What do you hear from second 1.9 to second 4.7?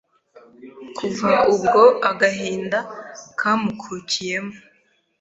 agahinda kamukukiyemo